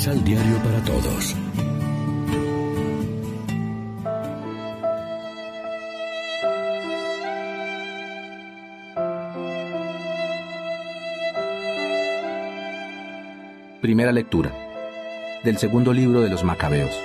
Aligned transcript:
Misal 0.00 0.24
Diario 0.24 0.56
para 0.62 0.82
Todos. 0.82 1.36
Primera 13.82 14.10
lectura 14.12 14.54
del 15.44 15.58
segundo 15.58 15.92
libro 15.92 16.22
de 16.22 16.30
los 16.30 16.44
Macabeos. 16.44 16.98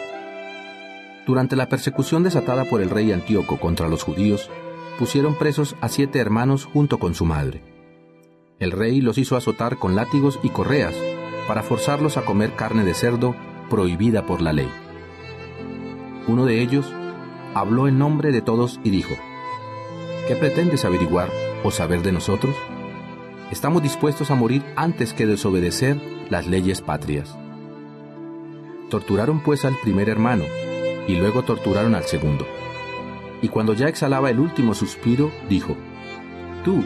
Durante 1.27 1.57
la 1.57 1.67
persecución 1.67 2.23
desatada 2.23 2.63
por 2.63 2.81
el 2.81 2.89
rey 2.89 3.11
Antíoco 3.11 3.59
contra 3.59 3.89
los 3.89 4.03
judíos, 4.03 4.49
pusieron 4.97 5.35
presos 5.35 5.75
a 5.81 5.89
siete 5.89 6.19
hermanos 6.19 6.63
junto 6.63 6.97
con 6.97 7.13
su 7.13 7.25
madre. 7.25 7.61
El 8.57 8.71
rey 8.71 9.01
los 9.01 9.17
hizo 9.17 9.35
azotar 9.35 9.79
con 9.79 9.97
látigos 9.97 10.39
y 10.43 10.49
correas 10.49 10.95
para 11.47 11.63
forzarlos 11.63 12.17
a 12.17 12.25
comer 12.25 12.53
carne 12.55 12.83
de 12.83 12.93
cerdo 12.93 13.35
prohibida 13.69 14.25
por 14.25 14.41
la 14.41 14.53
ley. 14.53 14.69
Uno 16.27 16.45
de 16.45 16.61
ellos 16.61 16.91
habló 17.53 17.87
en 17.87 17.97
nombre 17.99 18.31
de 18.31 18.41
todos 18.41 18.79
y 18.83 18.89
dijo, 18.89 19.15
¿Qué 20.27 20.35
pretendes 20.35 20.85
averiguar 20.85 21.29
o 21.63 21.71
saber 21.71 22.01
de 22.01 22.11
nosotros? 22.11 22.55
Estamos 23.51 23.83
dispuestos 23.83 24.31
a 24.31 24.35
morir 24.35 24.63
antes 24.75 25.13
que 25.13 25.27
desobedecer 25.27 26.01
las 26.29 26.47
leyes 26.47 26.81
patrias. 26.81 27.37
Torturaron 28.89 29.41
pues 29.41 29.65
al 29.65 29.75
primer 29.83 30.09
hermano 30.09 30.45
y 31.07 31.15
luego 31.15 31.43
torturaron 31.43 31.93
al 31.93 32.05
segundo. 32.05 32.47
Y 33.41 33.49
cuando 33.49 33.73
ya 33.73 33.87
exhalaba 33.87 34.31
el 34.31 34.39
último 34.39 34.73
suspiro, 34.73 35.31
dijo, 35.47 35.75
Tú, 36.63 36.83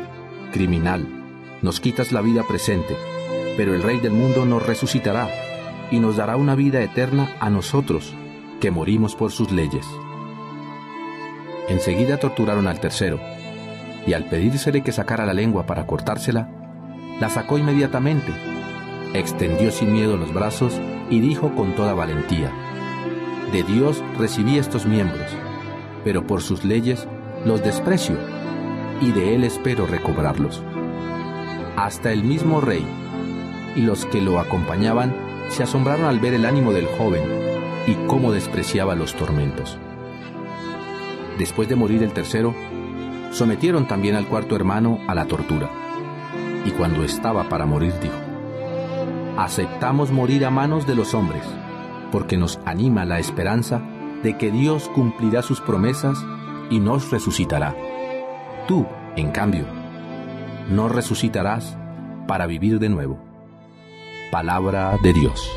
criminal, 0.51 1.07
nos 1.61 1.79
quitas 1.79 2.11
la 2.11 2.21
vida 2.21 2.43
presente, 2.43 2.97
pero 3.59 3.75
el 3.75 3.83
Rey 3.83 3.99
del 3.99 4.13
mundo 4.13 4.45
nos 4.45 4.65
resucitará 4.65 5.27
y 5.91 5.99
nos 5.99 6.15
dará 6.15 6.37
una 6.37 6.55
vida 6.55 6.81
eterna 6.81 7.35
a 7.41 7.49
nosotros, 7.49 8.15
que 8.61 8.71
morimos 8.71 9.17
por 9.17 9.33
sus 9.33 9.51
leyes. 9.51 9.85
Enseguida 11.67 12.15
torturaron 12.15 12.69
al 12.69 12.79
tercero, 12.79 13.19
y 14.07 14.13
al 14.13 14.29
pedírsele 14.29 14.81
que 14.81 14.93
sacara 14.93 15.25
la 15.25 15.33
lengua 15.33 15.65
para 15.65 15.85
cortársela, 15.85 16.49
la 17.19 17.29
sacó 17.29 17.57
inmediatamente, 17.57 18.31
extendió 19.13 19.71
sin 19.71 19.91
miedo 19.91 20.15
los 20.15 20.33
brazos 20.33 20.79
y 21.09 21.19
dijo 21.19 21.53
con 21.53 21.75
toda 21.75 21.93
valentía, 21.93 22.53
De 23.51 23.63
Dios 23.63 24.01
recibí 24.17 24.57
estos 24.57 24.85
miembros, 24.85 25.35
pero 26.05 26.25
por 26.25 26.41
sus 26.41 26.63
leyes 26.63 27.09
los 27.45 27.61
desprecio, 27.61 28.15
y 29.01 29.11
de 29.11 29.35
Él 29.35 29.43
espero 29.43 29.85
recobrarlos. 29.85 30.63
Hasta 31.75 32.13
el 32.13 32.23
mismo 32.23 32.61
rey 32.61 32.85
y 33.79 33.81
los 33.81 34.05
que 34.05 34.21
lo 34.21 34.41
acompañaban 34.41 35.15
se 35.47 35.63
asombraron 35.63 36.05
al 36.05 36.19
ver 36.19 36.33
el 36.33 36.45
ánimo 36.45 36.73
del 36.73 36.85
joven 36.85 37.23
y 37.87 37.93
cómo 38.07 38.33
despreciaba 38.33 38.93
los 38.93 39.15
tormentos. 39.15 39.77
Después 41.37 41.69
de 41.69 41.77
morir 41.77 42.03
el 42.03 42.11
tercero, 42.11 42.53
sometieron 43.31 43.87
también 43.87 44.15
al 44.15 44.27
cuarto 44.27 44.57
hermano 44.57 44.99
a 45.07 45.15
la 45.15 45.27
tortura. 45.27 45.69
Y 46.65 46.71
cuando 46.71 47.05
estaba 47.05 47.47
para 47.47 47.65
morir 47.65 47.93
dijo, 48.01 48.17
aceptamos 49.37 50.11
morir 50.11 50.43
a 50.45 50.49
manos 50.49 50.85
de 50.85 50.95
los 50.95 51.13
hombres, 51.13 51.43
porque 52.11 52.35
nos 52.35 52.59
anima 52.65 53.05
la 53.05 53.17
esperanza 53.17 53.81
de 54.23 54.37
que 54.37 54.51
Dios 54.51 54.89
cumplirá 54.89 55.41
sus 55.41 55.61
promesas 55.61 56.21
y 56.69 56.81
nos 56.81 57.11
resucitará. 57.11 57.73
Tú, 58.67 58.85
en 59.15 59.31
cambio, 59.31 59.63
no 60.69 60.89
resucitarás 60.89 61.77
para 62.27 62.45
vivir 62.45 62.79
de 62.79 62.89
nuevo. 62.89 63.28
Palabra 64.31 64.97
de 65.01 65.13
Dios. 65.13 65.49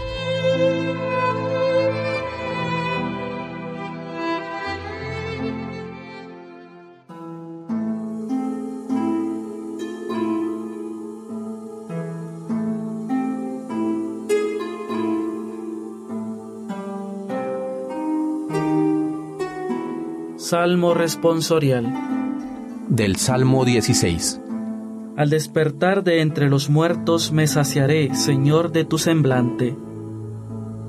Salmo 20.53 20.93
responsorial. 20.93 21.91
Del 22.89 23.17
Salmo 23.17 23.65
16. 23.65 24.42
Al 25.15 25.29
despertar 25.29 26.05
de 26.05 26.23
entre 26.23 26.49
los 26.49 26.71
muertos 26.71 27.33
me 27.33 27.47
saciaré, 27.47 28.15
Señor, 28.15 28.73
de 28.73 28.87
tu 28.87 28.97
semblante. 28.97 29.77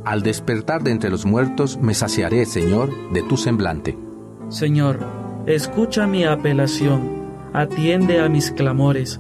Al 0.06 0.24
despertar 0.24 0.82
de 0.82 0.92
entre 0.92 1.10
los 1.10 1.26
muertos 1.26 1.78
me 1.78 1.94
saciaré, 1.94 2.46
Señor, 2.46 2.90
de 3.12 3.22
tu 3.24 3.36
semblante. 3.36 3.98
Señor, 4.48 5.00
escucha 5.46 6.08
mi 6.08 6.24
apelación, 6.24 7.02
atiende 7.52 8.22
a 8.22 8.30
mis 8.30 8.52
clamores, 8.52 9.20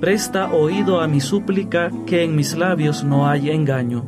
presta 0.00 0.52
oído 0.52 1.00
a 1.00 1.08
mi 1.08 1.20
súplica, 1.20 1.90
que 2.06 2.22
en 2.22 2.36
mis 2.36 2.56
labios 2.56 3.02
no 3.02 3.28
hay 3.28 3.50
engaño. 3.50 4.04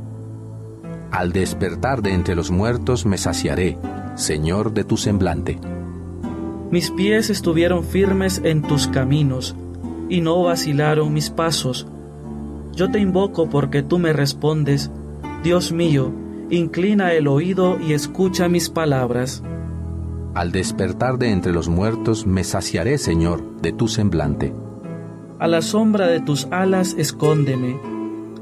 Al 1.11 1.33
despertar 1.33 2.03
de 2.03 2.13
entre 2.13 2.37
los 2.37 2.53
muertos 2.53 3.05
me 3.05 3.19
saciaré, 3.19 3.79
Señor, 4.15 4.73
de 4.73 4.85
tu 4.85 4.97
semblante. 4.97 5.59
Mis 6.71 6.93
pies 6.93 7.31
estuvieron 7.31 7.83
firmes 7.83 8.41
en 8.45 8.63
tus 8.63 8.87
caminos, 8.87 9.57
y 10.09 10.21
no 10.21 10.43
vacilaron 10.43 11.13
mis 11.13 11.31
pasos. 11.31 11.87
Yo 12.73 12.91
te 12.91 12.99
invoco 12.99 13.49
porque 13.49 13.83
tú 13.83 13.99
me 13.99 14.13
respondes, 14.13 14.91
Dios 15.43 15.73
mío, 15.73 16.13
inclina 16.51 17.13
el 17.13 17.29
oído 17.29 17.79
y 17.81 17.93
escucha 17.93 18.49
mis 18.49 18.69
palabras. 18.69 19.43
Al 20.35 20.53
despertar 20.53 21.19
de 21.19 21.31
entre 21.31 21.53
los 21.53 21.69
muertos 21.69 22.27
me 22.27 22.45
saciaré, 22.45 22.99
Señor, 22.99 23.43
de 23.63 23.73
tu 23.73 23.89
semblante. 23.89 24.53
A 25.39 25.49
la 25.49 25.63
sombra 25.63 26.07
de 26.07 26.21
tus 26.21 26.47
alas 26.51 26.95
escóndeme. 26.99 27.79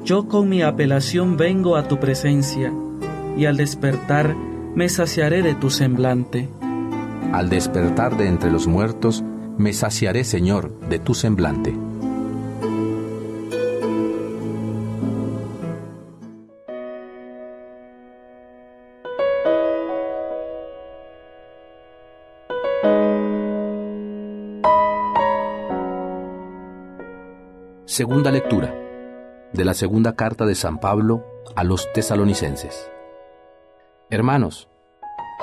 Yo 0.04 0.28
con 0.28 0.48
mi 0.48 0.62
apelación 0.62 1.36
vengo 1.36 1.76
a 1.76 1.88
tu 1.88 1.98
presencia, 1.98 2.72
y 3.36 3.46
al 3.46 3.56
despertar 3.56 4.34
me 4.74 4.88
saciaré 4.88 5.42
de 5.42 5.54
tu 5.54 5.70
semblante. 5.70 6.48
Al 7.32 7.48
despertar 7.48 8.16
de 8.16 8.28
entre 8.28 8.50
los 8.50 8.66
muertos, 8.66 9.24
me 9.58 9.72
saciaré, 9.72 10.24
Señor, 10.24 10.78
de 10.88 10.98
tu 10.98 11.14
semblante. 11.14 11.74
Segunda 27.86 28.32
lectura 28.32 28.74
de 29.52 29.64
la 29.64 29.74
segunda 29.74 30.16
carta 30.16 30.46
de 30.46 30.56
San 30.56 30.80
Pablo 30.80 31.24
a 31.54 31.62
los 31.62 31.92
tesalonicenses. 31.92 32.90
Hermanos, 34.10 34.68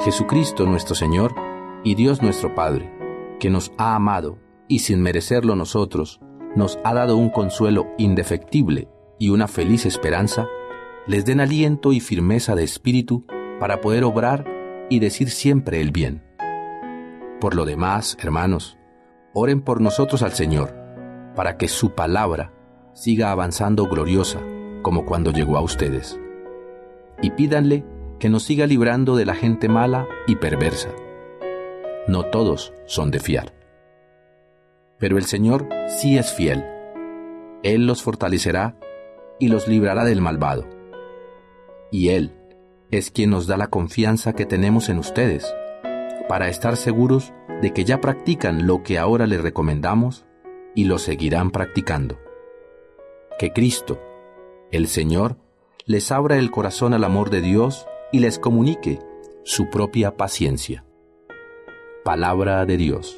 Jesucristo 0.04 0.66
nuestro 0.66 0.94
Señor, 0.94 1.34
y 1.84 1.96
Dios 1.96 2.22
nuestro 2.22 2.54
Padre, 2.54 2.92
que 3.42 3.50
nos 3.50 3.74
ha 3.80 3.96
amado 3.96 4.38
y 4.68 4.80
sin 4.80 5.02
merecerlo 5.02 5.56
nosotros, 5.56 6.22
nos 6.56 6.78
ha 6.84 6.94
dado 6.94 7.18
un 7.18 7.32
consuelo 7.32 7.88
indefectible 7.98 8.88
y 9.18 9.30
una 9.30 9.48
feliz 9.48 9.88
esperanza, 9.88 10.48
les 11.08 11.26
den 11.26 11.40
aliento 11.40 11.92
y 11.92 12.02
firmeza 12.02 12.54
de 12.56 12.64
espíritu 12.64 13.26
para 13.60 13.82
poder 13.82 14.04
obrar 14.04 14.46
y 14.92 15.00
decir 15.00 15.32
siempre 15.32 15.82
el 15.82 15.90
bien. 15.90 16.24
Por 17.40 17.56
lo 17.56 17.66
demás, 17.66 18.16
hermanos, 18.22 18.78
oren 19.34 19.62
por 19.62 19.82
nosotros 19.82 20.22
al 20.22 20.34
Señor, 20.34 20.76
para 21.36 21.58
que 21.58 21.68
su 21.68 21.96
palabra 21.96 22.54
siga 22.94 23.32
avanzando 23.32 23.88
gloriosa 23.88 24.40
como 24.84 25.04
cuando 25.04 25.32
llegó 25.32 25.58
a 25.58 25.62
ustedes. 25.62 26.20
Y 27.24 27.32
pídanle 27.32 27.86
que 28.20 28.30
nos 28.30 28.44
siga 28.44 28.68
librando 28.68 29.16
de 29.16 29.26
la 29.26 29.34
gente 29.34 29.68
mala 29.68 30.08
y 30.28 30.36
perversa 30.36 30.90
no 32.08 32.26
todos 32.26 32.74
son 32.86 33.12
de 33.12 33.20
fiar. 33.20 33.54
Pero 34.98 35.18
el 35.18 35.26
Señor 35.26 35.68
sí 35.88 36.18
es 36.18 36.32
fiel. 36.34 36.64
Él 37.64 37.86
los 37.86 38.02
fortalecerá 38.04 38.76
y 39.40 39.48
los 39.48 39.68
librará 39.68 40.04
del 40.04 40.22
malvado. 40.22 40.68
Y 41.92 42.10
Él 42.10 42.32
es 42.92 43.12
quien 43.12 43.30
nos 43.30 43.48
da 43.48 43.58
la 43.58 43.68
confianza 43.68 44.34
que 44.34 44.46
tenemos 44.46 44.90
en 44.90 45.00
ustedes, 45.00 45.54
para 46.28 46.50
estar 46.50 46.78
seguros 46.78 47.34
de 47.62 47.74
que 47.74 47.84
ya 47.84 48.02
practican 48.02 48.68
lo 48.68 48.84
que 48.84 48.98
ahora 48.98 49.28
les 49.28 49.42
recomendamos 49.42 50.26
y 50.76 50.86
lo 50.86 50.98
seguirán 50.98 51.52
practicando. 51.52 52.20
Que 53.40 53.52
Cristo, 53.54 54.00
el 54.72 54.88
Señor, 54.88 55.38
les 55.86 56.12
abra 56.12 56.38
el 56.38 56.52
corazón 56.52 56.94
al 56.94 57.04
amor 57.04 57.30
de 57.30 57.42
Dios 57.42 57.88
y 58.12 58.20
les 58.20 58.40
comunique 58.40 59.00
su 59.44 59.70
propia 59.70 60.16
paciencia. 60.18 60.86
Palabra 62.04 62.66
de 62.66 62.78
Dios. 62.78 63.16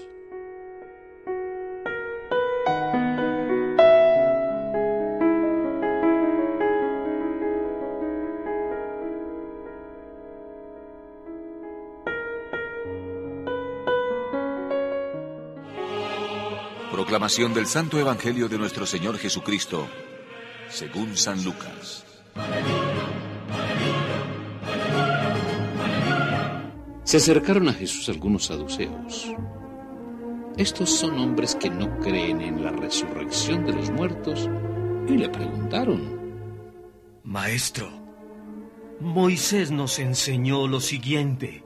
Proclamación 16.92 17.54
del 17.54 17.68
Santo 17.68 17.98
Evangelio 18.00 18.50
de 18.50 18.58
nuestro 18.58 18.86
Señor 18.86 19.18
Jesucristo, 19.18 19.88
según 20.70 21.16
San 21.16 21.42
Lucas. 21.46 22.04
Se 27.14 27.18
acercaron 27.18 27.70
a 27.70 27.74
Jesús 27.74 28.10
algunos 28.10 28.46
saduceos. 28.46 29.32
Estos 30.58 30.90
son 30.90 31.20
hombres 31.20 31.54
que 31.54 31.70
no 31.70 32.00
creen 32.00 32.42
en 32.42 32.64
la 32.64 32.72
resurrección 32.72 33.68
de 33.68 33.74
los 33.74 33.92
muertos 33.92 34.50
y 35.08 35.18
le 35.18 35.30
preguntaron, 35.30 36.02
Maestro, 37.24 37.88
Moisés 39.00 39.70
nos 39.70 40.00
enseñó 40.00 40.66
lo 40.66 40.80
siguiente. 40.80 41.64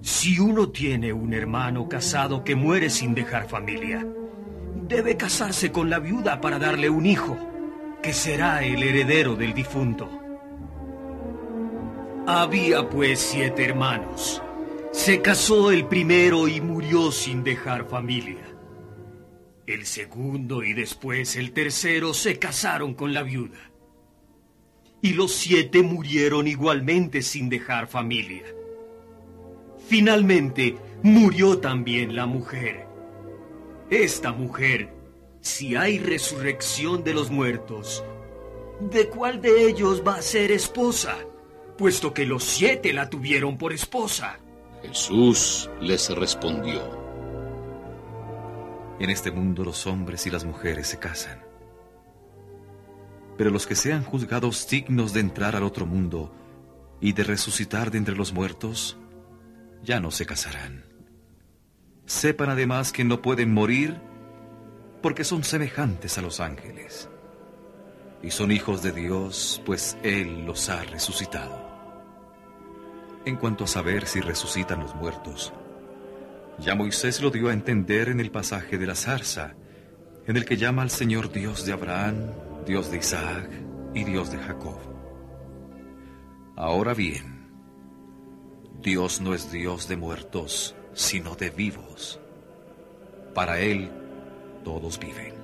Si 0.00 0.40
uno 0.40 0.70
tiene 0.70 1.12
un 1.12 1.34
hermano 1.34 1.86
casado 1.86 2.42
que 2.42 2.56
muere 2.56 2.88
sin 2.88 3.14
dejar 3.14 3.50
familia, 3.50 4.06
debe 4.88 5.18
casarse 5.18 5.70
con 5.70 5.90
la 5.90 5.98
viuda 5.98 6.40
para 6.40 6.58
darle 6.58 6.88
un 6.88 7.04
hijo, 7.04 7.36
que 8.02 8.14
será 8.14 8.64
el 8.64 8.82
heredero 8.82 9.36
del 9.36 9.52
difunto. 9.52 10.08
Había 12.30 12.90
pues 12.90 13.20
siete 13.20 13.64
hermanos. 13.64 14.42
Se 14.92 15.22
casó 15.22 15.70
el 15.70 15.86
primero 15.86 16.46
y 16.46 16.60
murió 16.60 17.10
sin 17.10 17.42
dejar 17.42 17.88
familia. 17.88 18.54
El 19.66 19.86
segundo 19.86 20.62
y 20.62 20.74
después 20.74 21.36
el 21.36 21.52
tercero 21.52 22.12
se 22.12 22.38
casaron 22.38 22.92
con 22.92 23.14
la 23.14 23.22
viuda. 23.22 23.70
Y 25.00 25.14
los 25.14 25.32
siete 25.32 25.80
murieron 25.80 26.46
igualmente 26.46 27.22
sin 27.22 27.48
dejar 27.48 27.86
familia. 27.86 28.44
Finalmente, 29.88 30.76
murió 31.02 31.60
también 31.60 32.14
la 32.14 32.26
mujer. 32.26 32.86
Esta 33.88 34.32
mujer, 34.32 34.92
si 35.40 35.76
hay 35.76 35.98
resurrección 35.98 37.04
de 37.04 37.14
los 37.14 37.30
muertos, 37.30 38.04
¿de 38.80 39.08
cuál 39.08 39.40
de 39.40 39.66
ellos 39.66 40.02
va 40.06 40.16
a 40.16 40.22
ser 40.22 40.52
esposa? 40.52 41.16
Puesto 41.78 42.12
que 42.12 42.26
los 42.26 42.42
siete 42.42 42.92
la 42.92 43.08
tuvieron 43.08 43.56
por 43.56 43.72
esposa. 43.72 44.40
Jesús 44.82 45.70
les 45.80 46.10
respondió. 46.10 46.82
En 48.98 49.10
este 49.10 49.30
mundo 49.30 49.62
los 49.62 49.86
hombres 49.86 50.26
y 50.26 50.30
las 50.30 50.44
mujeres 50.44 50.88
se 50.88 50.98
casan. 50.98 51.40
Pero 53.36 53.50
los 53.50 53.68
que 53.68 53.76
sean 53.76 54.02
juzgados 54.02 54.68
dignos 54.68 55.12
de 55.12 55.20
entrar 55.20 55.54
al 55.54 55.62
otro 55.62 55.86
mundo 55.86 56.34
y 57.00 57.12
de 57.12 57.22
resucitar 57.22 57.92
de 57.92 57.98
entre 57.98 58.16
los 58.16 58.32
muertos, 58.32 58.98
ya 59.84 60.00
no 60.00 60.10
se 60.10 60.26
casarán. 60.26 60.84
Sepan 62.06 62.50
además 62.50 62.90
que 62.90 63.04
no 63.04 63.22
pueden 63.22 63.54
morir 63.54 64.00
porque 65.00 65.22
son 65.22 65.44
semejantes 65.44 66.18
a 66.18 66.22
los 66.22 66.40
ángeles. 66.40 67.08
Y 68.20 68.32
son 68.32 68.50
hijos 68.50 68.82
de 68.82 68.90
Dios, 68.90 69.62
pues 69.64 69.96
Él 70.02 70.44
los 70.44 70.68
ha 70.70 70.82
resucitado. 70.82 71.67
En 73.24 73.36
cuanto 73.36 73.64
a 73.64 73.66
saber 73.66 74.06
si 74.06 74.20
resucitan 74.20 74.80
los 74.80 74.94
muertos, 74.94 75.52
ya 76.58 76.74
Moisés 76.74 77.20
lo 77.20 77.30
dio 77.30 77.48
a 77.48 77.52
entender 77.52 78.08
en 78.08 78.20
el 78.20 78.30
pasaje 78.30 78.78
de 78.78 78.86
la 78.86 78.94
zarza, 78.94 79.54
en 80.26 80.36
el 80.36 80.44
que 80.44 80.56
llama 80.56 80.82
al 80.82 80.90
Señor 80.90 81.30
Dios 81.30 81.64
de 81.64 81.72
Abraham, 81.72 82.32
Dios 82.66 82.90
de 82.90 82.98
Isaac 82.98 83.48
y 83.94 84.04
Dios 84.04 84.30
de 84.30 84.38
Jacob. 84.38 84.78
Ahora 86.56 86.94
bien, 86.94 87.48
Dios 88.82 89.20
no 89.20 89.34
es 89.34 89.52
Dios 89.52 89.88
de 89.88 89.96
muertos, 89.96 90.74
sino 90.92 91.34
de 91.34 91.50
vivos. 91.50 92.20
Para 93.34 93.60
Él 93.60 93.90
todos 94.64 94.98
viven. 94.98 95.34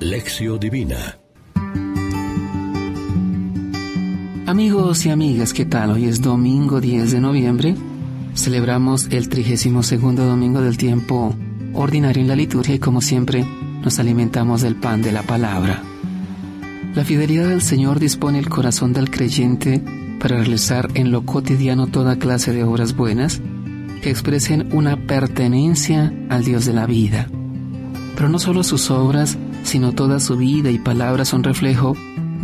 Lección 0.00 0.60
Divina 0.60 1.18
Amigos 4.46 5.04
y 5.04 5.10
amigas, 5.10 5.52
¿qué 5.52 5.64
tal? 5.64 5.90
Hoy 5.90 6.04
es 6.04 6.22
domingo 6.22 6.80
10 6.80 7.10
de 7.10 7.20
noviembre. 7.20 7.74
Celebramos 8.36 9.08
el 9.10 9.28
32 9.28 10.00
domingo 10.14 10.60
del 10.60 10.76
tiempo 10.78 11.34
ordinario 11.74 12.22
en 12.22 12.28
la 12.28 12.36
liturgia 12.36 12.76
y 12.76 12.78
como 12.78 13.00
siempre 13.00 13.44
nos 13.82 13.98
alimentamos 13.98 14.62
del 14.62 14.76
pan 14.76 15.02
de 15.02 15.10
la 15.10 15.24
palabra. 15.24 15.82
La 16.94 17.04
fidelidad 17.04 17.48
del 17.48 17.60
Señor 17.60 17.98
dispone 17.98 18.38
el 18.38 18.48
corazón 18.48 18.92
del 18.92 19.10
creyente 19.10 19.82
para 20.20 20.36
realizar 20.36 20.90
en 20.94 21.10
lo 21.10 21.26
cotidiano 21.26 21.88
toda 21.88 22.20
clase 22.20 22.52
de 22.52 22.62
obras 22.62 22.94
buenas 22.94 23.40
que 24.00 24.10
expresen 24.10 24.68
una 24.72 24.96
pertenencia 25.08 26.14
al 26.28 26.44
Dios 26.44 26.66
de 26.66 26.72
la 26.72 26.86
vida. 26.86 27.26
Pero 28.14 28.28
no 28.28 28.38
solo 28.38 28.62
sus 28.62 28.92
obras, 28.92 29.38
sino 29.64 29.90
toda 29.90 30.20
su 30.20 30.36
vida 30.36 30.70
y 30.70 30.78
palabra 30.78 31.24
son 31.24 31.42
reflejo 31.42 31.96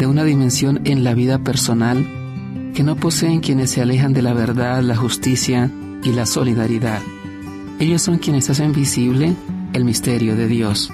de 0.03 0.09
una 0.09 0.25
dimensión 0.25 0.81
en 0.83 1.05
la 1.05 1.15
vida 1.15 1.39
personal 1.39 2.05
que 2.75 2.83
no 2.83 2.97
poseen 2.97 3.39
quienes 3.39 3.71
se 3.71 3.83
alejan 3.83 4.13
de 4.13 4.21
la 4.21 4.33
verdad, 4.33 4.83
la 4.83 4.97
justicia 4.97 5.71
y 6.03 6.11
la 6.11 6.27
solidaridad. 6.27 7.01
Ellos 7.79 8.03
son 8.03 8.19
quienes 8.19 8.51
hacen 8.51 8.73
visible 8.73 9.37
el 9.73 9.85
misterio 9.85 10.35
de 10.35 10.49
Dios. 10.49 10.93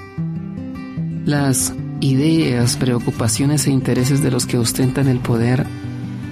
Las 1.25 1.73
ideas, 2.01 2.77
preocupaciones 2.77 3.65
e 3.65 3.71
intereses 3.71 4.21
de 4.21 4.29
los 4.29 4.45
que 4.45 4.59
ostentan 4.59 5.07
el 5.07 5.17
poder 5.17 5.65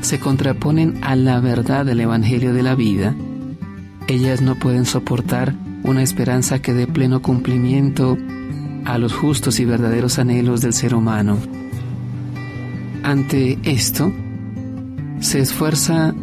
se 0.01 0.19
contraponen 0.19 0.99
a 1.01 1.15
la 1.15 1.39
verdad 1.39 1.83
del 1.83 2.01
Evangelio 2.01 2.53
de 2.53 2.61
la 2.61 2.75
vida, 2.75 3.15
ellas 4.07 4.43
no 4.43 4.53
pueden 4.53 4.85
soportar 4.85 5.55
una 5.81 6.03
esperanza 6.03 6.61
que 6.61 6.73
dé 6.73 6.85
pleno 6.85 7.23
cumplimiento 7.23 8.19
a 8.85 8.99
los 8.99 9.13
justos 9.13 9.59
y 9.59 9.65
verdaderos 9.65 10.19
anhelos 10.19 10.61
del 10.61 10.73
ser 10.73 10.93
humano. 10.93 11.39
Ante 13.07 13.57
esto, 13.63 14.11
se 15.21 15.39
esfuerza 15.39 16.13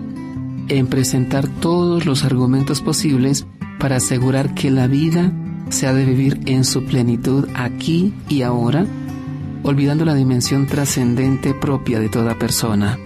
en 0.68 0.86
presentar 0.86 1.48
todos 1.48 2.04
los 2.04 2.24
argumentos 2.24 2.82
posibles 2.82 3.46
para 3.78 3.96
asegurar 3.96 4.52
que 4.52 4.70
la 4.70 4.86
vida 4.86 5.32
se 5.70 5.86
ha 5.86 5.94
de 5.94 6.04
vivir 6.04 6.40
en 6.44 6.62
su 6.66 6.84
plenitud 6.84 7.48
aquí 7.54 8.12
y 8.28 8.42
ahora 8.42 8.84
olvidando 9.62 10.04
la 10.04 10.14
dimensión 10.14 10.66
trascendente 10.66 11.54
propia 11.54 12.00
de 12.00 12.10
toda 12.10 12.38
persona. 12.38 12.98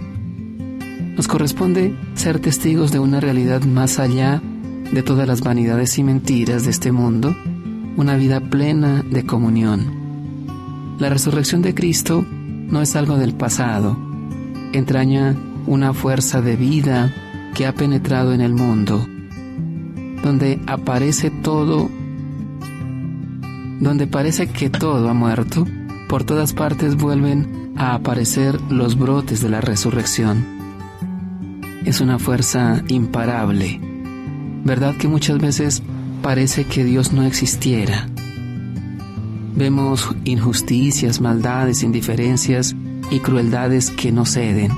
Nos 1.16 1.28
corresponde 1.28 1.96
ser 2.14 2.40
testigos 2.40 2.90
de 2.90 2.98
una 2.98 3.20
realidad 3.20 3.62
más 3.62 4.00
allá 4.00 4.42
de 4.90 5.04
todas 5.04 5.28
las 5.28 5.40
vanidades 5.40 5.96
y 5.98 6.02
mentiras 6.02 6.64
de 6.64 6.72
este 6.72 6.90
mundo, 6.90 7.32
una 7.96 8.16
vida 8.16 8.40
plena 8.40 9.04
de 9.08 9.24
comunión. 9.24 10.96
La 10.98 11.10
resurrección 11.10 11.62
de 11.62 11.76
Cristo 11.76 12.26
no 12.68 12.82
es 12.82 12.96
algo 12.96 13.16
del 13.16 13.34
pasado, 13.34 13.96
entraña 14.72 15.34
una 15.66 15.92
fuerza 15.94 16.40
de 16.40 16.56
vida 16.56 17.12
que 17.54 17.66
ha 17.66 17.74
penetrado 17.74 18.32
en 18.32 18.40
el 18.40 18.52
mundo, 18.52 19.06
donde 20.22 20.60
aparece 20.66 21.30
todo, 21.30 21.90
donde 23.80 24.06
parece 24.06 24.48
que 24.48 24.70
todo 24.70 25.08
ha 25.08 25.14
muerto, 25.14 25.66
por 26.08 26.24
todas 26.24 26.52
partes 26.52 26.96
vuelven 26.96 27.72
a 27.76 27.94
aparecer 27.94 28.60
los 28.70 28.98
brotes 28.98 29.40
de 29.40 29.48
la 29.48 29.60
resurrección. 29.60 30.44
Es 31.84 32.00
una 32.00 32.18
fuerza 32.18 32.82
imparable. 32.88 33.80
¿Verdad 34.64 34.96
que 34.96 35.08
muchas 35.08 35.38
veces 35.38 35.82
parece 36.22 36.64
que 36.64 36.84
Dios 36.84 37.12
no 37.12 37.22
existiera? 37.22 38.08
Vemos 39.58 40.08
injusticias, 40.24 41.20
maldades, 41.20 41.82
indiferencias 41.82 42.76
y 43.10 43.18
crueldades 43.18 43.90
que 43.90 44.12
no 44.12 44.24
ceden. 44.24 44.70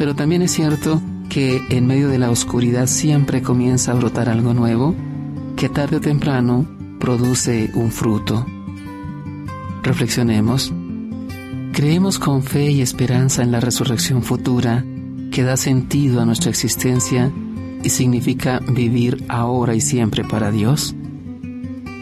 Pero 0.00 0.16
también 0.16 0.42
es 0.42 0.50
cierto 0.50 1.00
que 1.28 1.62
en 1.70 1.86
medio 1.86 2.08
de 2.08 2.18
la 2.18 2.30
oscuridad 2.30 2.88
siempre 2.88 3.40
comienza 3.40 3.92
a 3.92 3.94
brotar 3.94 4.28
algo 4.28 4.52
nuevo 4.52 4.96
que 5.54 5.68
tarde 5.68 5.98
o 5.98 6.00
temprano 6.00 6.66
produce 6.98 7.70
un 7.74 7.92
fruto. 7.92 8.44
Reflexionemos. 9.84 10.72
Creemos 11.72 12.18
con 12.18 12.42
fe 12.42 12.72
y 12.72 12.82
esperanza 12.82 13.44
en 13.44 13.52
la 13.52 13.60
resurrección 13.60 14.24
futura 14.24 14.84
que 15.30 15.44
da 15.44 15.56
sentido 15.56 16.20
a 16.20 16.26
nuestra 16.26 16.50
existencia 16.50 17.30
y 17.84 17.90
significa 17.90 18.58
vivir 18.58 19.24
ahora 19.28 19.76
y 19.76 19.80
siempre 19.80 20.24
para 20.24 20.50
Dios. 20.50 20.96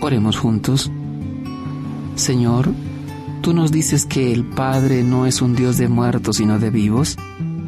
Oremos 0.00 0.38
juntos. 0.38 0.90
Señor, 2.14 2.72
tú 3.40 3.54
nos 3.54 3.72
dices 3.72 4.06
que 4.06 4.32
el 4.32 4.44
Padre 4.44 5.02
no 5.02 5.26
es 5.26 5.42
un 5.42 5.54
Dios 5.54 5.78
de 5.78 5.88
muertos 5.88 6.36
sino 6.36 6.58
de 6.58 6.70
vivos 6.70 7.16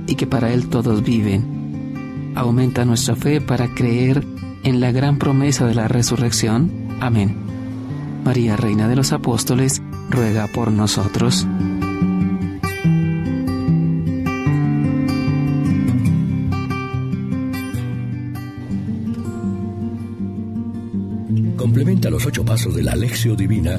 y 0.07 0.15
que 0.15 0.27
para 0.27 0.53
Él 0.53 0.69
todos 0.69 1.03
viven. 1.03 2.33
Aumenta 2.35 2.85
nuestra 2.85 3.17
fe 3.17 3.41
para 3.41 3.75
creer 3.75 4.25
en 4.63 4.81
la 4.81 4.93
gran 4.93 5.19
promesa 5.19 5.67
de 5.67 5.75
la 5.75 5.89
resurrección. 5.89 6.71
Amén. 7.01 7.37
María, 8.25 8.57
Reina 8.57 8.89
de 8.89 8.97
los 8.97 9.13
Apóstoles, 9.13 9.83
ruega 10.11 10.47
por 10.49 10.73
nosotros. 10.73 11.47
ocho 22.27 22.45
pasos 22.45 22.75
de 22.75 22.83
la 22.83 22.93
Alexio 22.93 23.37
Divina 23.37 23.79